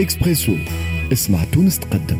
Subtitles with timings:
[0.00, 0.52] اكسبريسو
[1.12, 2.18] اسمع تونس تقدم.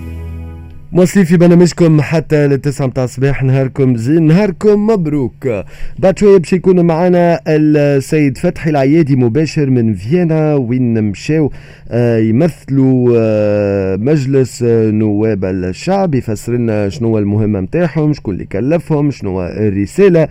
[0.93, 5.49] مواصلين في برنامجكم حتى للتسعة متاع الصباح نهاركم زين نهاركم مبروك.
[5.99, 11.53] بعد شوية باش يكون معنا السيد فتحي العيادي مباشر من فيينا وين مشاو
[11.91, 19.43] آه، يمثلوا آه، مجلس نواب الشعب يفسر لنا شنو المهمة متاعهم شكون اللي كلفهم شنو
[19.43, 20.29] الرسالة.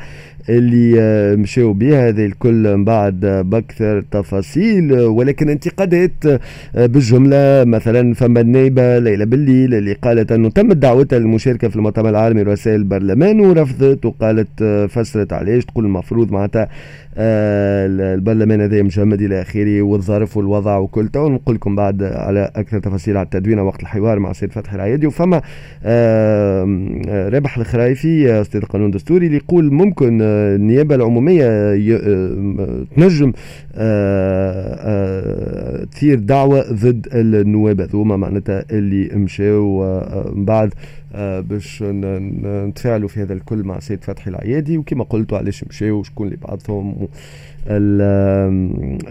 [0.49, 4.93] اللي آه، مشاو بها هذه الكل من بعد باكثر تفاصيل.
[4.93, 11.67] ولكن انتقادات آه، بالجملة مثلا فما النائبه ليلى بالليل اللي قالت أنه تمت دعوتها للمشاركة
[11.67, 15.65] في المؤتمر العالمي لرؤساء البرلمان ورفضت وقالت آه، فسرت علاش.
[15.65, 16.69] تقول المفروض معناتها
[17.17, 21.29] البرلمان هذا مجمد إلى آخره والظرف والوضع وكل تو.
[21.29, 25.07] نقول لكم بعد على أكثر تفاصيل على التدوين وقت الحوار مع سيد فتحي العيادي.
[25.07, 25.41] وفما
[27.33, 30.21] رابح الخرايفي أستاذ القانون الدستوري اللي يقول ممكن
[30.55, 31.45] النيابة العمومية
[32.95, 33.33] تنجم آه،
[33.75, 34.48] آه،
[35.91, 40.73] تثير دعوة ضد النواب هذوما معناتها اللي مشاو آه، من بعد
[41.49, 44.77] باش نتفاعلوا في هذا الكل مع سيد فتحي العيادي.
[44.77, 47.07] وكما قلتوا علاش مشاو وشكون اللي بعثهم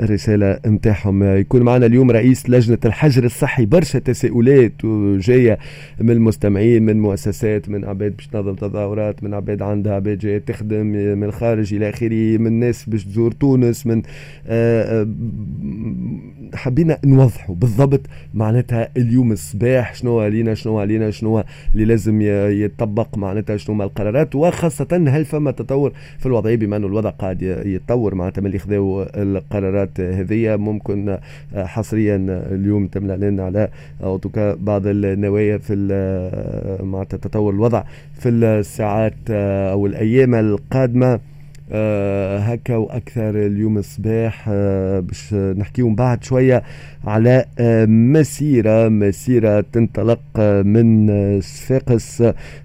[0.01, 4.73] الرسالة نتاعهم يكون معنا اليوم رئيس لجنة الحجر الصحي برشا تساؤلات
[5.19, 5.59] جاية
[6.01, 10.87] من المستمعين من مؤسسات من عباد باش تنظم تظاهرات من عباد عندها عباد جاية تخدم
[10.87, 14.03] من الخارج إلى آخره من ناس باش تزور تونس من
[14.47, 15.09] آه، آه،
[16.69, 18.01] حبينا نوضحوا بالضبط
[18.35, 22.19] معناتها اليوم الصباح شنو علينا شنو علينا شنو اللي لازم
[22.63, 28.15] يطبق معناتها شنو القرارات وخاصة هل فما تطور في الوضعية بما أنه الوضع قاعد يتطور
[28.15, 30.57] معناتها اللي خذاو القرارات هذه.
[30.57, 31.19] ممكن
[31.57, 32.17] حصريا
[32.51, 33.69] اليوم تم الإعلان على
[34.03, 35.75] اوتوكا بعض النوايا في
[36.83, 37.83] معناتها تطور الوضع
[38.15, 39.31] في الساعات
[39.73, 41.13] أو الأيام القادمة.
[41.15, 41.21] آه
[42.39, 46.63] هكا وأكثر اليوم الصباح آه باش نحكيو بعد شوية
[47.05, 52.23] على آه مسيرة مسيرة تنطلق آه من صفاقس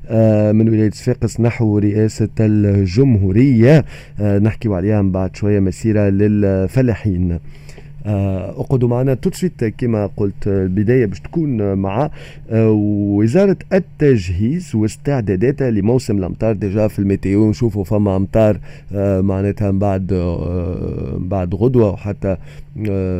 [0.08, 3.86] آه من ولاية صفاقس نحو رئاسة الجمهورية.
[4.20, 7.32] آه نحكيو عليها من بعد شوية مسيرة للفلاحين.
[7.32, 7.40] آه،
[8.06, 12.10] اقعدوا معنا توتشيت كما قلت البداية باش تكون مع
[12.50, 16.54] آه، وزارة التجهيز واستعداداتها لموسم الأمطار.
[16.54, 18.60] déjà في ال météo نشوفوا فما أمطار
[18.94, 20.08] آه، معناتها من بعد
[21.18, 22.38] بعد غدوة وحتى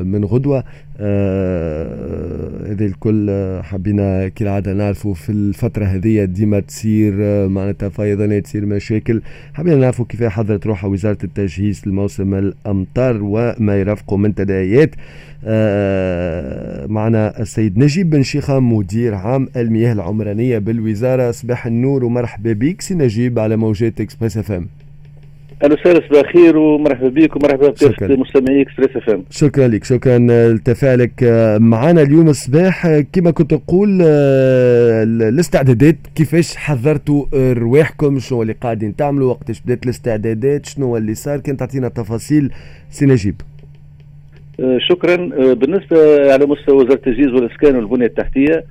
[0.06, 0.64] من غدوة.
[1.00, 3.32] هذه الكل
[3.64, 7.14] حبينا كالعادة نعرفوا في الفترة هذه ديما تصير
[7.48, 9.22] معناتها فيضانات تصير مشاكل.
[9.54, 14.90] حبينا نعرفوا كيف حضرت روحها وزارة التجهيز لموسم الأمطار وما يرافقه من تداعيات.
[16.90, 21.32] معنا السيد نجيب بن شيخة مدير عام المياه العمرانية بالوزارة.
[21.32, 24.68] صباح النور ومرحبا بك سي نجيب على موجات Express FM.
[25.64, 29.24] وسهلا صباح الخير ومرحبا بك ومرحبا بكافه مستمعي Express FM.
[29.30, 30.18] شكرا لك شكرا
[30.54, 31.24] لتفاعلك.
[31.60, 39.62] معنا اليوم الصباح كما كنت نقول الاستعدادات كيفاش حضرتوا رواحكم؟ شنو اللي قاعدين تعملوا؟ وقتاش
[39.62, 42.52] بدات الاستعدادات؟ شنو اللي صار؟ كان تعطينا تفاصيل.
[42.90, 43.36] سي نجيب.
[44.90, 45.16] شكرا.
[45.54, 48.64] بالنسبة على مستوى وزارة التجهيز والإسكان والبنية التحتية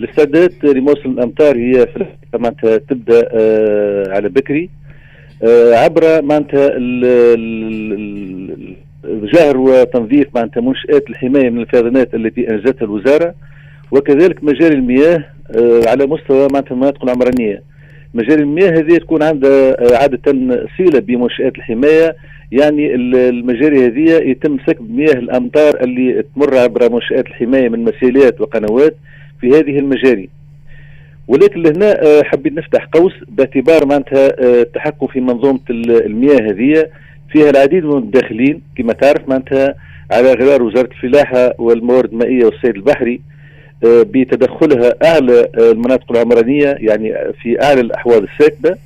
[0.00, 1.86] الاستعدادات لموسم الأمطار هي
[2.34, 3.28] معناتها تبدأ
[4.14, 4.70] على بكري.
[5.72, 6.68] عبر معناتها
[9.04, 13.34] جهر وتنظيف معناتها منشآت الحماية من الفيضانات التي أنجزتها الوزارة.
[13.92, 15.24] وكذلك مجاري المياه
[15.86, 17.62] على مستوى معناتها المناطق العمرانية.
[18.14, 20.32] مجاري المياه هذه تكون عندها عادة
[20.78, 22.16] صلة بمنشآت الحماية.
[22.52, 28.96] يعني المجاري هذه يتم سكب مياه الأمطار اللي تمر عبر منشآت الحماية من مسيلات وقنوات
[29.40, 30.28] في هذه المجاري.
[31.30, 36.86] ولكن لهنا آه، حبيت نفتح قوس باعتبار معناتها آه، التحكم في منظومة المياه هذه
[37.32, 38.62] فيها العديد من الداخلين.
[38.76, 39.74] كما تعرف معناتها
[40.10, 43.20] على غرار وزارة الفلاحة والموارد المائية والصيد البحري
[43.84, 48.76] آه، بتدخلها أعلى المناطق العمرانية يعني في أعلى الأحواض الساكبه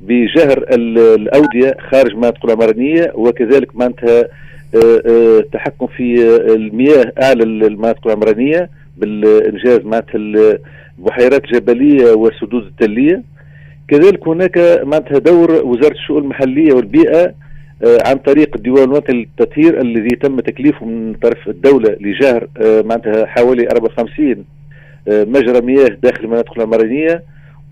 [0.00, 3.12] بجهر الأودية خارج مناطق العمرانية.
[3.14, 4.24] وكذلك معناتها
[4.74, 10.58] التحكم في المياه أعلى المناطق العمرانية بالإنجاز معناتها
[11.00, 13.22] البحيرات الجبليه والسدود التلية.
[13.88, 17.34] كذلك هناك معناتها دور وزارة الشؤون المحلية والبيئة
[17.84, 23.68] آه، عن طريق الديوان الوطني للتطهير الذي تم تكليفه من طرف الدولة لجهر معناتها حوالي
[23.68, 24.44] 54
[25.08, 27.22] مجرى مياه داخل المناطق العمرانية.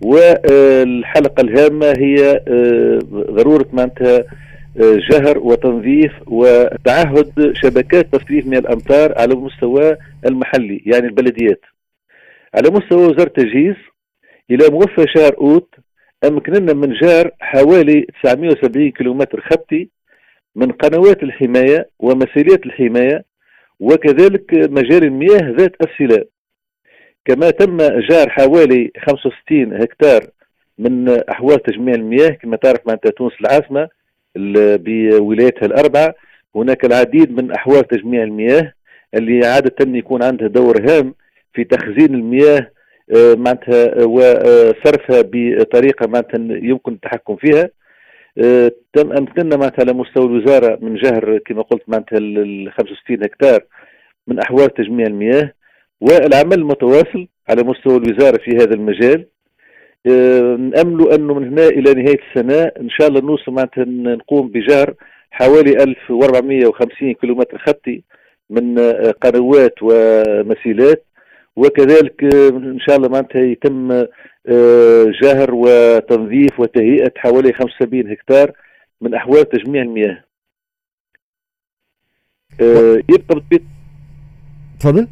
[0.00, 4.18] والحلقة الهامة هي آه، ضرورة معناتها
[4.80, 9.96] آه، جهر وتنظيف وتعهد شبكات تصريف من الأمطار على المستوى
[10.26, 11.60] المحلي يعني البلديات.
[12.54, 13.74] على مستوى وزارة التجهيز
[14.50, 15.74] إلى موفى شهر أوت
[16.24, 19.88] أمكننا من جار حوالي 970 كيلومتر خطي
[20.56, 23.24] من قنوات الحماية ومسيليات الحماية
[23.80, 26.24] وكذلك مجاري المياه ذات السلال
[27.24, 27.76] كما تم
[28.10, 30.20] جار حوالي 65 هكتار
[30.78, 33.88] من احواض تجميع المياه كما تعرف معناتها تونس العاصمة
[34.36, 36.14] بولايتها الأربعة.
[36.56, 38.72] هناك العديد من احواض تجميع المياه
[39.14, 41.14] اللي عادة يكون عندها دور هام
[41.58, 42.70] في تخزين المياه
[43.16, 47.70] آه، معناتها وصرفها بطريقة معناتها يمكن التحكم فيها.
[48.38, 53.60] آه، تم أمكننا معناتها على مستوى الوزارة من جهر كما قلت معناتها ال 65 هكتار
[54.26, 55.52] من احواض تجميع المياه.
[56.00, 59.26] والعمل المتواصل على مستوى الوزارة في هذا المجال.
[60.06, 64.94] آه، نأمل أنه من هنا إلى نهاية السنة إن شاء الله نوصل معناتها نقوم بجهر
[65.30, 68.02] حوالي 1450 كيلومتر خطي
[68.50, 71.07] من آه، قنوات ومسيلات.
[71.58, 74.04] وكذلك آه، إن شاء الله معناتها يتم
[75.22, 78.52] جهر وتنظيف وتهيئة حوالي 75 هكتار
[79.00, 80.24] من أحوال تجميع المياه.
[83.10, 83.62] يبقى بطبيعه
[84.80, 85.08] تفضل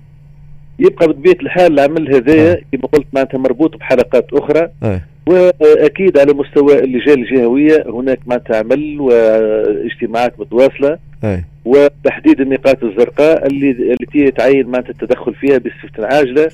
[0.78, 2.60] يبقى بطبيعه الحال العمل هذايا آه.
[2.72, 5.00] كما قلت معناتها مربوط بحلقات أخرى آه.
[5.26, 11.44] وأكيد على مستوى اللجان الجهوية هناك معناتها عمل واجتماعات متواصلة آه.
[11.67, 16.49] وتحديد النقاط الزرقاء اللي التي يتعين معناتها التدخل فيها بصفه عاجلة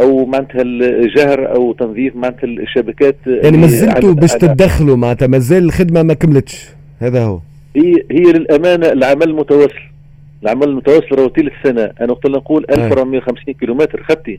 [0.00, 6.02] أو معناتها الجهر أو تنظيف معناتها الشبكات يعني ما زلتوا باش تتدخلوا معناتها مازال الخدمة
[6.02, 6.68] ما كملتش.
[7.00, 7.40] هذا هو.
[7.76, 9.74] هي هي للأمانة العمل متواصل.
[10.42, 11.90] العمل المتواصل روتيل السنة.
[12.00, 14.02] أنا وقت نقول 1450 كيلومتر.
[14.02, 14.38] خطي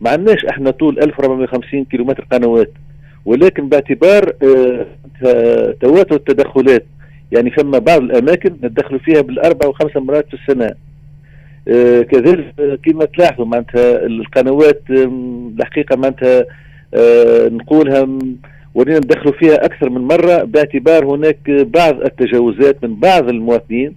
[0.00, 2.72] ما عندناش إحنا طول 1450 كيلومتر قنوات.
[3.24, 4.86] ولكن باعتبار آه
[5.80, 6.86] تواتر التدخلات.
[7.32, 10.70] يعني فما بعض الأماكن ندخلوا فيها بالأربع وخمس مرات في السنة.
[11.68, 12.54] آه كذلك
[12.84, 16.44] كما تلاحظوا معناتها القنوات الحقيقة معناتها
[17.48, 18.08] نقولها
[18.74, 23.94] ولينا ندخلوا فيها أكثر من مرة باعتبار هناك بعض التجاوزات من بعض المواطنين.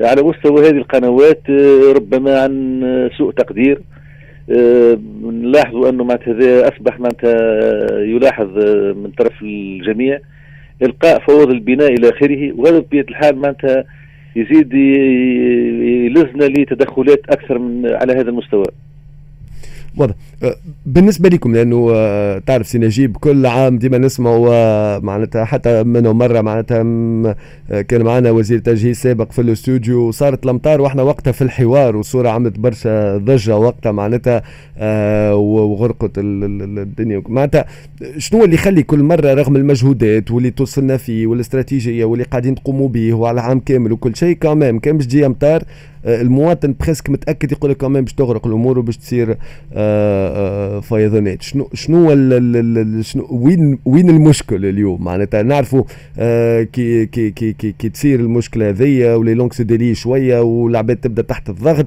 [0.00, 3.80] على مستوى هذه القنوات آه، ربما عن سوء تقدير.
[4.50, 7.34] آه، نلاحظوا أنه معناتها هذا أصبح معناتها
[8.00, 10.18] يلاحظ آه، من طرف الجميع.
[10.82, 13.84] إلقاء فوضى البناء إلى آخره وهذا بطبيعه الحال معناتها
[14.36, 18.64] يزيد يلزنا لتدخلات أكثر من على هذا المستوى.
[19.96, 20.54] واضح أه،
[20.86, 26.40] بالنسبة لكم لأنه أه، تعرف سي نجيب كل عام ديما نسمعوا معناتها حتى منه مرة
[26.40, 26.82] معناتها
[27.82, 32.58] كان معنا وزير تجهيز سابق في الاستوديو وصارت الأمطار وإحنا وقتها في الحوار وصورة عملت
[32.58, 34.42] برشا ضجة وقتها معناتها
[35.34, 37.22] وغرقت الدنيا.
[37.28, 37.64] معناتها
[38.18, 43.14] شنو اللي يخلي كل مرة رغم المجهودات واللي توصلنا فيه والاستراتيجية واللي قاعدين تقوموا به
[43.14, 45.62] وعلى عام كامل وكل شيء كمان كان باش تجي أمطار
[46.04, 49.36] المواطن بريسك متأكد يقول لك كمان باش تغرق الأمور وباش تصير آه،
[49.72, 51.42] آه، فيضانات.
[51.42, 52.10] شنو شنو
[53.02, 55.84] شنو وين وين المشكل اليوم؟ معناتها نعرفوا
[56.18, 61.22] آه، كي كي كي كي, كي تصير المشكلة هذيا ولي لونغ ديلي شوية والعباد تبدأ
[61.22, 61.86] تحت الضغط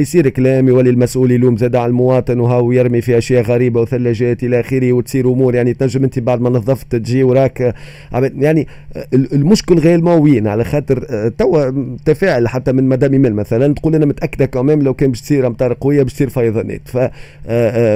[0.00, 4.60] يصير كلام يولي المسؤول يلوم زاد على المواطن وهو يرمي في أشياء غريبة وثلاجات إلى
[4.60, 7.74] آخره وتصير أمور يعني تنجم أنت بعد ما نظفت تجي وراك
[8.22, 8.66] يعني
[9.14, 14.82] المشكل غير وين على خاطر توا تفاعل حتى من مدام مثلا تقول أنا متأكدة كمان
[14.82, 16.80] لو كان باش تصير أمطار قوية باش تصير فيضانات.
[16.84, 17.10] ف آه،
[17.46, 17.91] آه،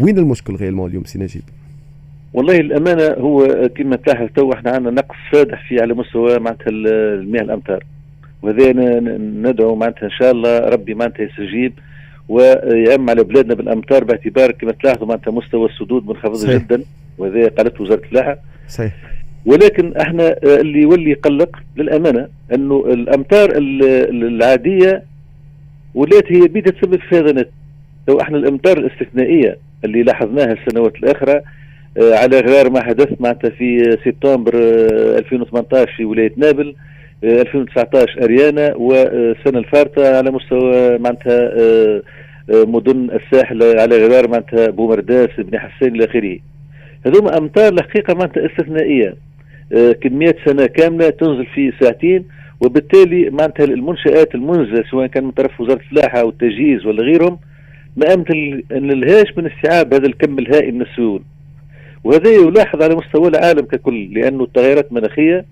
[0.00, 1.42] وين المشكل غير اليوم سي نجيب؟
[2.34, 7.42] والله الأمانة هو كما تلاحظ تو إحنا عندنا نقص فادح في على مستوى معناتها المياه
[7.42, 7.84] الأمطار.
[8.42, 8.72] وهذا
[9.18, 11.72] ندعو معناتها إن شاء الله ربي معناتها يستجيب
[12.28, 16.82] ويعم على بلادنا بالأمطار باعتبار كما تلاحظوا معناتها مستوى السدود منخفض جدا.
[17.18, 18.38] وهذا قالت وزارة الفلاحه
[18.68, 18.94] صحيح.
[19.46, 25.02] ولكن إحنا اللي يولي يقلق للأمانة إنه الأمطار العادية
[25.94, 27.50] ولات هي بيدها تسبب فيضانات.
[28.08, 31.40] لو إحنا الامطار الاستثنائية اللي لاحظناها السنوات الأخرى
[31.98, 36.74] آه، على غرار ما حدث معناتها في سبتمبر 2018 في ولاية نابل
[37.24, 42.02] 2019 آه، أريانا والسنة الفارطة على مستوى معناتها آه،
[42.50, 46.38] مدن الساحل على غرار معناتها بومرداس بن حسين إلى آخره.
[47.06, 49.14] هذوما أمطار الحقيقة معناتها استثنائية.
[50.02, 52.24] كميات سنة كاملة تنزل في ساعتين
[52.60, 57.38] وبالتالي معناتها المنشآت المنزلة سواء كان من طرف وزارة الفلاحة أو التجهيز ولا غيرهم
[57.96, 61.22] ما أمثل لهاش من استيعاب هذا الكم الهائل من السيول.
[62.04, 65.44] وهذا يلاحظ على مستوى العالم ككل لأنه التغيرات المناخية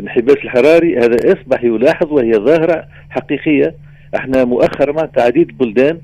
[0.00, 3.74] الانحباس الحراري هذا أصبح يلاحظ وهي ظاهرة حقيقية.
[4.16, 5.98] إحنا مؤخرا مع تعديد البلدان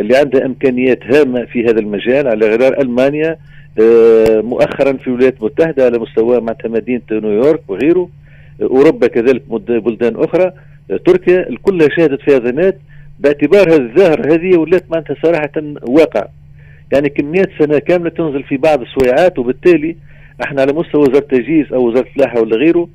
[0.00, 3.36] اللي عندها إمكانيات هامة في هذا المجال على غرار ألمانيا
[3.80, 8.08] آه، مؤخرا في الولايات المتحده على مستوى معناتها مدينة نيويورك وغيره.
[8.62, 10.52] أوروبا كذلك بلدان أخرى.
[11.06, 12.78] تركيا الكل شهدت فيضانات
[13.24, 15.50] باعتبار هذه الظاهرة هذه ولات معناتها صراحة
[15.82, 16.26] واقع.
[16.92, 19.96] يعني كميات سنة كاملة تنزل في بعض السويعات وبالتالي
[20.44, 22.88] إحنا على مستوى وزارة التجهيز أو وزارة الفلاحة ولا غيره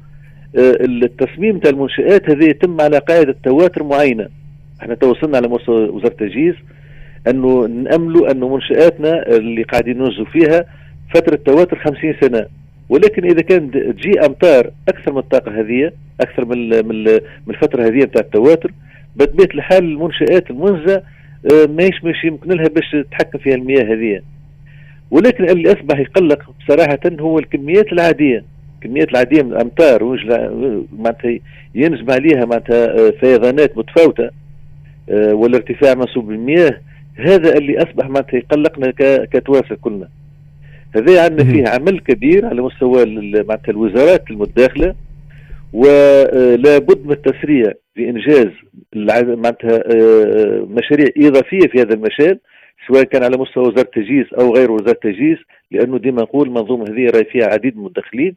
[0.55, 4.27] التصميم تاع المنشآت هذه يتم على قاعدة تواتر معينة.
[4.81, 6.55] إحنا توصلنا على مستوى وزارة التجهيز
[7.27, 10.65] أنه نأملوا أنه منشآتنا اللي قاعدين ننجزوا فيها
[11.13, 12.45] فترة تواتر 50 سنة.
[12.89, 17.19] ولكن إذا كان تجي أمطار أكثر من الطاقة هذه أكثر من من
[17.49, 18.71] الفترة هذه بتاع التواتر
[19.15, 21.03] بطبيعة الحال المنشآت المنزة
[21.53, 24.21] آه، ماهيش مش يمكن لها باش تتحكم فيها المياه هذه
[25.11, 28.43] ولكن اللي أصبح يقلق بصراحة هو الكميات العادية.
[28.75, 30.03] الكميات العادية من الأمطار
[30.97, 31.39] معناتها
[31.75, 34.29] ينجم عليها معناتها آه، فيضانات متفاوتة
[35.09, 36.81] آه، ولا ارتفاع منسوب المياه
[37.15, 38.93] هذا اللي أصبح معناتها يقلقنا
[39.25, 40.07] كتواسع كلنا.
[40.95, 44.95] هذا عندنا فيه عمل كبير على مستوى معناتها الوزارات المتداخله
[45.73, 48.51] ولا بد من التسريع في انجاز
[48.95, 52.39] معناتها آه، مشاريع إضافية في هذا المجال
[52.87, 55.37] سواء كان على مستوى وزارة التجهيز أو غير وزارة التجهيز
[55.71, 58.35] لأنه ديما نقول المنظومة هذه راهي فيها عديد من المدخلين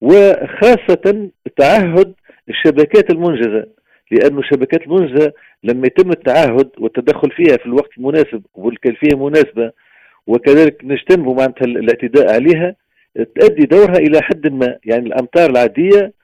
[0.00, 2.14] وخاصة تعهد
[2.48, 3.66] الشبكات المنجزة
[4.10, 5.32] لأن الشبكات المنجزة
[5.64, 9.72] لما يتم التعهد والتدخل فيها في الوقت المناسب والكيفية مناسبة
[10.26, 12.74] وكذلك نجتنب معناتها الاعتداء عليها
[13.16, 16.19] تؤدي دورها إلى حد ما يعني الأمطار العادية آه، آه،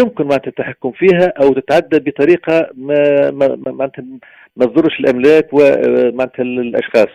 [0.00, 3.30] يمكن معناتها التحكم فيها أو تتعدى بطريقة ما
[3.66, 4.04] معناتها
[4.56, 7.08] ما تضرش الأملاك ومعناتها الأشخاص.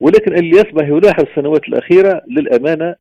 [0.00, 2.94] ولكن اللي يصبح يلاحظ السنوات الأخيرة للأمانة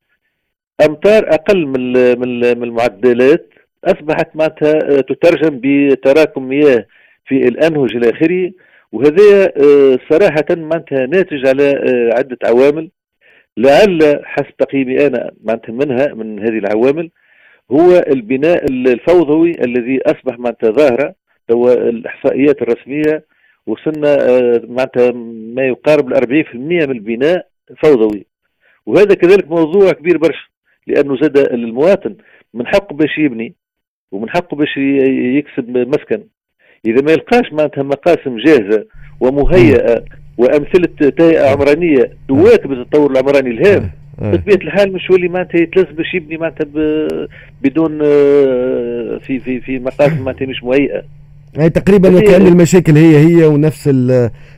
[0.86, 3.50] أمطار أقل من من المعدلات.
[3.86, 6.86] أصبحت معناتها آه، تترجم بتراكم مياه
[7.26, 8.52] في الأنهج إلى اخره
[8.92, 12.90] وهذا آه، صراحة معناتها ناتج على آه، عدة عوامل.
[13.58, 17.10] لعل حسب تقييمي أنا معناتها منها من هذه العوامل
[17.72, 21.16] هو البناء الفوضوي الذي أصبح معناتها ظاهرة
[21.52, 23.26] هو الإحصائيات الرسمية
[23.68, 24.18] وصلنا
[24.68, 25.12] معناتها
[25.56, 27.48] ما يقارب ال 40% من البناء
[27.84, 28.26] فوضوي.
[28.86, 30.48] وهذا كذلك موضوع كبير برشا
[30.88, 32.16] لأنه زاد المواطن
[32.54, 33.54] من حقه باش يبني
[34.12, 34.78] ومن حقه باش
[35.38, 36.24] يكسب مسكن.
[36.86, 38.86] إذا ما يلقاش معناتها مقاسم جاهزة
[39.20, 40.04] ومهيئة
[40.38, 43.92] وأمثلة تهيئة عمرانية تواكب التطور العمراني الهام.
[44.22, 46.68] بطبيعه الحال مش ولي معناتها يتلز باش يبني معناتها
[47.64, 51.04] بدون آه، في في في مقاسم معناتها مش مهيئة.
[51.58, 53.88] هي تقريبا وكأن المشاكل هي هي ونفس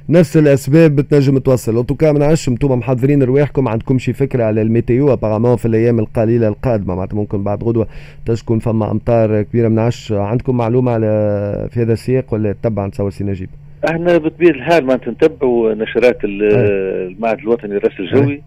[0.10, 1.76] نفس الأسباب بتنجم توصل.
[1.76, 5.56] en tout cas ما نعرفش أنتم محضرين رواحكم عندكم شي فكرة على ال météo؟ apparemment
[5.56, 7.88] في الأيام القليلة القادمة معناتها ممكن بعد غدوة
[8.26, 11.08] تكون فما أمطار كبيرة ما نعرفش عندكم معلومة على
[11.72, 13.50] في هذا السياق ولا تبع نتصور سي نجيب؟
[13.90, 18.42] إحنا بطبيعة الحال معناتها نتبعوا نشرات المعهد الوطني للرصد الجوي.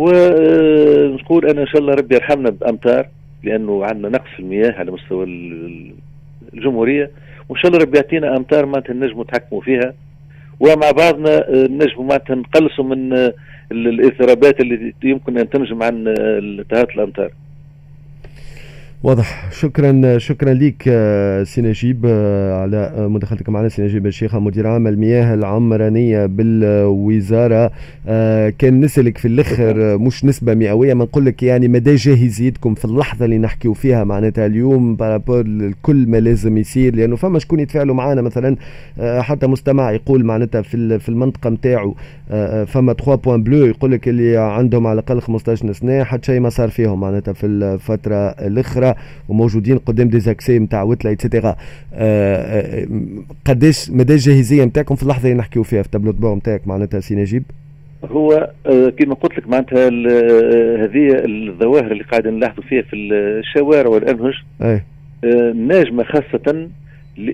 [0.00, 3.08] ونقول أنا إن شاء الله ربي يرحمنا بامطار
[3.44, 5.24] لأنه عندنا نقص في المياه على مستوى
[6.54, 7.10] الجمهورية
[7.48, 9.94] وإن شاء الله ربي يعطينا امطار معناتها نجموا نتحكموا فيها
[10.60, 13.30] ومع بعضنا نجموا معناتها نقلصوا من
[13.72, 16.04] الإضطرابات اللي يمكن أن تنجم عن
[16.70, 17.30] تهاطل الامطار.
[19.02, 19.52] واضح.
[19.52, 20.82] شكرا شكرا لك
[21.46, 22.06] سي نجيب
[22.60, 23.68] على مداخلتك معنا.
[23.68, 27.72] سي نجيب الشيخة مدير عام المياه العمرانية بالوزارة.
[28.58, 33.24] كان نسألك في الأخر مش نسبة مئوية ما نقول لك يعني مدى جاهزيتكم في اللحظة
[33.24, 36.96] اللي نحكيو فيها معناتها اليوم par rapport كل ما لازم يصير.
[36.96, 38.56] لأنه فما شكون يتفاعلوا معنا مثلا
[39.00, 41.94] حتى مستمع يقول معناتها في في المنطقة نتاعو
[42.66, 46.48] فما 3 points bleus يقول لك اللي عندهم على الأقل 15 سنه حتى شيء ما
[46.48, 48.89] صار فيهم معناتها في الفترة الأخرى.
[49.28, 51.56] وموجودين قدام des accès نتاع أوتلة et cetera
[53.46, 56.68] قداش مدى الجاهزية نتاعكم في اللحظة اللي نحكيو فيها في ال tableau de bord نتاعك
[56.68, 57.42] معناتها سي نجيب؟
[58.04, 63.88] هو آه، كما قلت لك معناتها آه، هذه الظواهر اللي قاعدين نلاحظوا فيها في الشوارع
[63.88, 64.34] والأنهج.
[65.24, 66.68] آه، ناجمة خاصة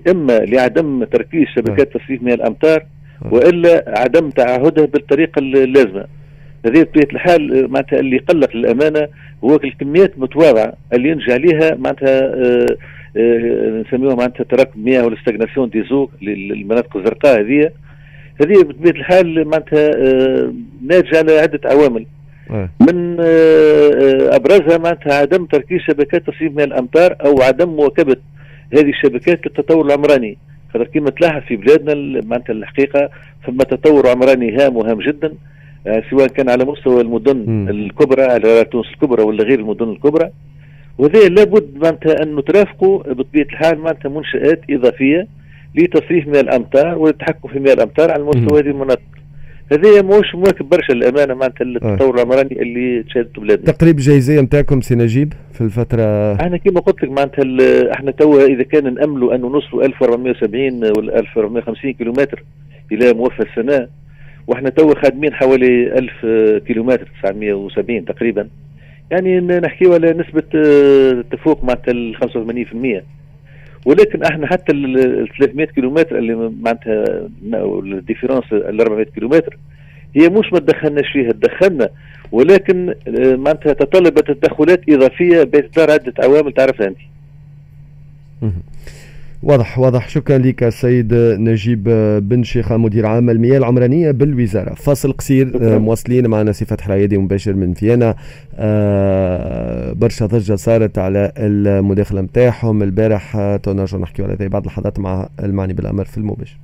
[0.08, 2.86] اما لعدم تركيز شبكات تصريف مياه الأمطار
[3.30, 6.04] وإلا عدم تعهدها بالطريقة اللازمة.
[6.66, 9.08] هذه بطبيعه الحال معناتها اللي قلق للأمانة
[9.44, 12.76] هو الكميات المتواضعة اللي ينجي عليها معناتها آه،
[13.16, 17.70] آه، نسميوها معناتها تراكم مياه والاستغناسيون دي زو للمناطق الزرقاء هذه.
[18.40, 20.52] هذه بطبيعة الحال معناتها آه،
[20.86, 22.06] ناتجة على عدة عوامل.
[22.80, 23.16] من
[24.30, 28.16] أبرزها معناتها عدم تركيز شبكات تصريف مياه الأمطار أو عدم مواكبة
[28.72, 30.38] هذه الشبكات للتطور العمراني.
[30.72, 33.10] خاطر كما تلاحظ في بلادنا معناتها الحقيقة
[33.46, 35.26] ثم تطور عمراني هام وهام جدا.
[35.26, 35.32] آه،
[36.10, 37.68] سواء كان على مستوى المدن م.
[37.68, 40.30] الكبرى على تونس الكبرى ولا غير المدن الكبرى.
[40.98, 45.26] وهذا لابد معناتها أن نترافقوا بطبيعة الحال معناتها منشآت إضافية
[45.74, 49.00] لتصريف مياه الامطار والتحكم في مياه الامطار على مستوى هذه المناطق.
[49.72, 52.22] هذه مش مواكب برشا الامانه معناتها التطور آه.
[52.22, 53.72] العمراني اللي تشاهدته بلادنا.
[53.72, 57.44] تقريب جاهزية نتاعكم سي نجيب في الفترة؟ إحنا كما قلت لك معناتها
[57.92, 62.44] إحنا توا إذا كان نأملوا أنه نوصلوا 1470 ولا 1450 كيلومتر
[62.92, 63.88] إلى موفى السنة
[64.46, 66.26] وإحنا تو خادمين حوالي 1000
[66.66, 68.48] كيلومتر 970 تقريبا.
[69.10, 73.04] يعني نحكيو على نسبة آه، تفوق معناتها ال 85%
[73.86, 77.28] ولكن إحنا حتى ال 300 كيلومتر اللي معناتها
[77.62, 79.58] ال différence ال 400 كيلومتر
[80.16, 81.32] هي مش ما تدخلناش فيها.
[81.32, 81.88] تدخلنا
[82.32, 86.98] ولكن آه، معناتها تطلبت تدخلات إضافية باعتبار عدة عوامل تعرفها أنت.
[89.46, 90.08] واضح واضح.
[90.08, 91.84] شكرا لك السيد نجيب
[92.22, 94.74] بن شيخة مدير عام المياه العمرانية بالوزارة.
[94.74, 95.48] فاصل قصير.
[95.48, 95.78] شكرا.
[95.78, 98.14] مواصلين معنا سي فتح العيادي مباشر من فيينا.
[98.56, 105.28] آه برشا ضجة صارت على المداخلة نتاعهم البارح تو نرجع نحكيو على بعض اللحظات مع
[105.42, 106.56] المعني بالأمر في المباشر.